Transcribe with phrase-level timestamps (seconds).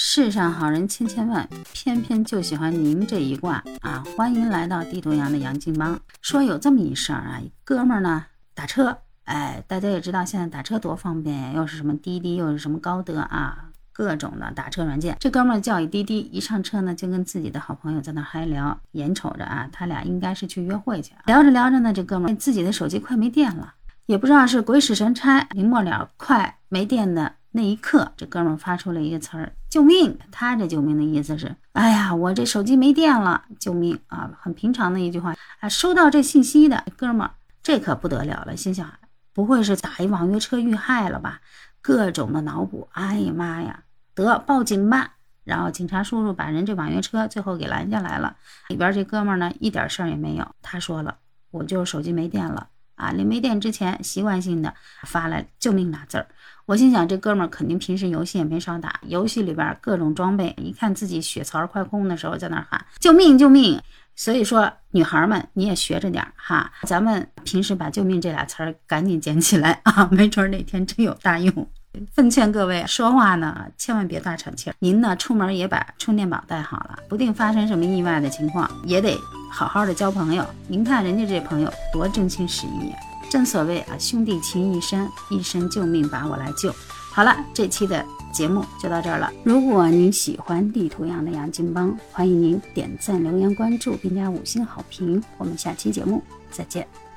[0.00, 4.04] 世上好人千千万，偏偏就喜欢您这一卦啊！
[4.16, 5.98] 欢迎来到地图羊的杨金帮。
[6.22, 8.24] 说有这么一事儿啊，哥们儿呢
[8.54, 15.16] 打车，哎，大家也知道现在打车多方便呀，又是什么滴滴，又是什么高德啊，各种的打车软件。
[15.18, 21.12] 这哥们儿叫一滴滴，一上车呢就跟自己的好朋友在那嗨聊，眼瞅着啊，他俩应该是去约会去。
[21.26, 23.74] 聊着聊着呢，这哥们儿自己的手机快没电了，
[24.06, 27.34] 也不知道是鬼使神差，临末了快没电的。
[27.50, 35.34] 那一刻，这哥们儿发出了一个词儿：“救命！”他这救命的意思是：“哎呀，我这手机没电了，救命啊！”很平常的一句话。
[35.60, 37.30] 啊，收到这信息的哥们儿，
[37.62, 38.90] 这可不得了了，心想：
[39.32, 41.40] 不会是打一网约车遇害了吧？
[41.80, 42.88] 各种的脑补。
[42.92, 43.84] 哎呀妈呀，
[44.14, 45.14] 得报警吧！
[45.44, 48.36] 然后警察叔叔把人这网约车最后给拦下来了。
[48.68, 50.46] 里边这哥们儿呢，一点事儿也没有。
[50.60, 51.16] 他说了
[51.50, 56.26] ：“我就是手机没电了。”啊，临没电之前，习惯性的发来“救命”俩字儿。
[56.66, 63.80] 我心想，这哥们儿肯定平时游戏也没少打，游戏里边各种装备，一看自己血槽快空的时候，在那喊“救命，救命”。
[64.14, 71.66] 所以说，女孩们你也学着点哈，咱们平时把“救命”这俩词儿赶紧捡起来啊， 没准哪天真有大用。
[72.12, 74.74] 奉劝各位说话呢，千万别大喘气儿。
[74.80, 79.16] 您呢，出门也把充电宝带好了，不定发生什么意外的情况，也得
[79.50, 80.44] 好好的交朋友。
[80.66, 82.96] 您看人家这朋友多真情实意呀！
[83.30, 86.74] 正所谓啊，兄弟情义深，一生救命把我来救。
[87.10, 89.30] 好了，这期的节目就到这儿了。
[89.44, 95.22] 如果您喜欢地图样的杨金帮，欢迎您点赞、留言、关注，并加五星好评。
[95.36, 97.07] 我们下期节目再见。